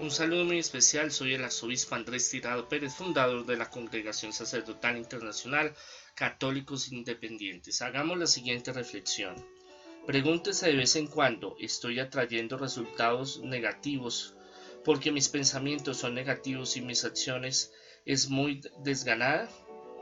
[0.00, 4.96] Un saludo muy especial, soy el arzobispo Andrés Tirado Pérez, fundador de la Congregación Sacerdotal
[4.96, 5.74] Internacional
[6.14, 7.82] Católicos Independientes.
[7.82, 9.34] Hagamos la siguiente reflexión.
[10.06, 14.36] Pregúntese de vez en cuando, ¿estoy atrayendo resultados negativos
[14.84, 17.72] porque mis pensamientos son negativos y mis acciones
[18.06, 19.48] es muy desganada?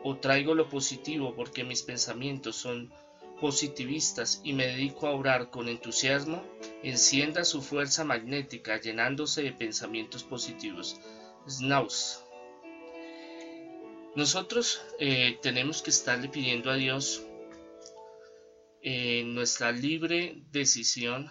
[0.04, 2.92] ¿O traigo lo positivo porque mis pensamientos son
[3.40, 6.42] positivistas y me dedico a orar con entusiasmo,
[6.82, 11.00] encienda su fuerza magnética llenándose de pensamientos positivos.
[11.48, 12.22] Snaus.
[14.14, 17.22] Nosotros eh, tenemos que estarle pidiendo a Dios
[18.82, 21.28] en nuestra libre decisión,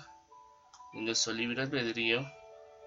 [0.93, 2.25] en nuestro libre albedrío,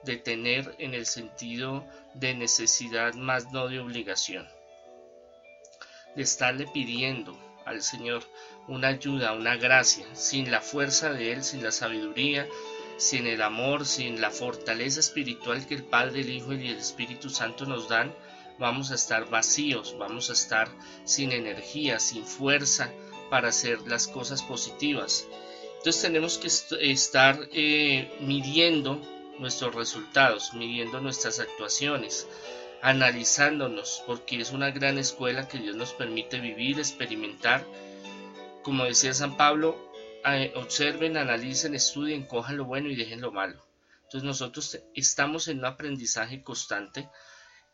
[0.05, 4.47] de tener en el sentido de necesidad más no de obligación.
[6.15, 8.23] De estarle pidiendo al Señor
[8.67, 12.47] una ayuda, una gracia, sin la fuerza de Él, sin la sabiduría,
[12.97, 17.31] sin el amor, sin la fortaleza espiritual que el Padre, el Hijo y el Espíritu
[17.31, 18.15] Santo nos dan,
[18.59, 20.69] vamos a estar vacíos, vamos a estar
[21.05, 22.91] sin energía, sin fuerza
[23.31, 25.27] para hacer las cosas positivas.
[25.79, 26.49] Entonces tenemos que
[26.91, 29.01] estar eh, midiendo
[29.39, 32.27] nuestros resultados, midiendo nuestras actuaciones,
[32.83, 37.65] analizándonos, porque es una gran escuela que Dios nos permite vivir, experimentar.
[38.63, 39.93] Como decía San Pablo,
[40.55, 43.65] observen, analicen, estudien, cojan lo bueno y dejen lo malo.
[44.05, 47.09] Entonces nosotros estamos en un aprendizaje constante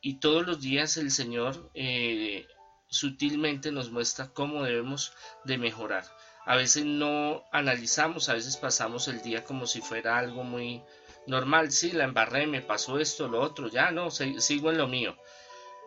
[0.00, 2.46] y todos los días el Señor eh,
[2.88, 5.12] sutilmente nos muestra cómo debemos
[5.44, 6.04] de mejorar.
[6.44, 10.82] A veces no analizamos, a veces pasamos el día como si fuera algo muy,
[11.26, 15.16] normal, sí, la embarré, me pasó esto, lo otro, ya no, sigo en lo mío.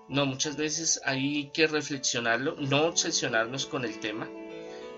[0.09, 4.29] No, muchas veces hay que reflexionarlo, no obsesionarnos con el tema,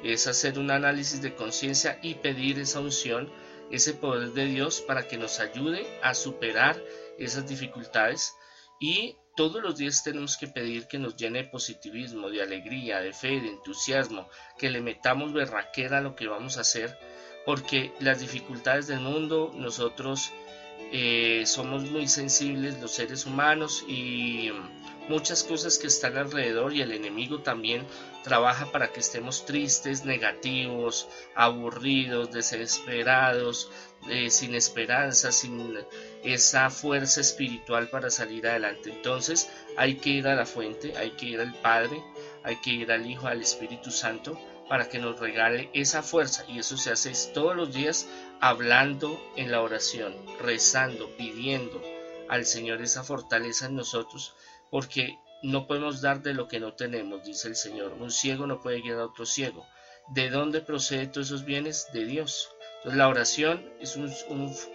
[0.04, 3.32] es hacer un análisis de conciencia y pedir esa unción,
[3.72, 6.82] ese poder de Dios para que nos ayude a superar
[7.18, 8.34] esas dificultades
[8.80, 13.14] y todos los días tenemos que pedir que nos llene de positivismo, de alegría, de
[13.14, 14.28] fe, de entusiasmo,
[14.58, 16.98] que le metamos berraquera a lo que vamos a hacer
[17.50, 20.32] porque las dificultades del mundo, nosotros
[20.92, 24.52] eh, somos muy sensibles los seres humanos y
[25.08, 27.88] muchas cosas que están alrededor y el enemigo también
[28.24, 33.72] trabaja para que estemos tristes, negativos, aburridos, desesperados,
[34.12, 35.74] eh, sin esperanza, sin
[36.24, 38.92] esa fuerza espiritual para salir adelante.
[38.92, 42.00] Entonces hay que ir a la fuente, hay que ir al Padre,
[42.44, 46.60] hay que ir al Hijo, al Espíritu Santo para que nos regale esa fuerza y
[46.60, 48.08] eso se hace todos los días
[48.40, 51.82] hablando en la oración, rezando, pidiendo
[52.30, 54.36] al Señor esa fortaleza en nosotros
[54.70, 57.94] porque no podemos dar de lo que no tenemos, dice el Señor.
[57.94, 59.66] Un ciego no puede guiar a otro ciego.
[60.10, 61.88] ¿De dónde proceden todos esos bienes?
[61.92, 62.50] De Dios.
[62.78, 64.14] Entonces la oración es un,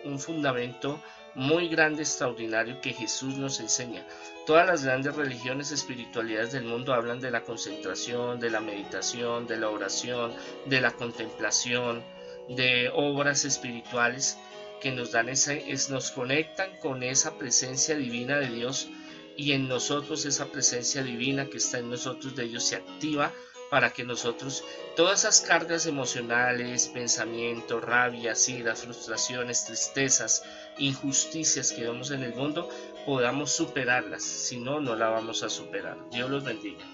[0.05, 1.00] un fundamento
[1.34, 4.06] muy grande, extraordinario que Jesús nos enseña.
[4.47, 9.56] Todas las grandes religiones, espiritualidades del mundo hablan de la concentración, de la meditación, de
[9.56, 10.33] la oración,
[10.67, 12.03] de la contemplación,
[12.49, 14.39] de obras espirituales
[14.81, 15.55] que nos dan esa,
[15.89, 18.89] nos conectan con esa presencia divina de Dios
[19.37, 23.33] y en nosotros esa presencia divina que está en nosotros de Dios se activa
[23.75, 24.62] para que nosotros
[24.95, 30.45] todas esas cargas emocionales, pensamientos, rabias, iras, frustraciones, tristezas,
[30.79, 32.69] injusticias que vemos en el mundo,
[33.05, 34.23] podamos superarlas.
[34.23, 35.99] Si no, no la vamos a superar.
[36.12, 36.94] Dios los bendiga.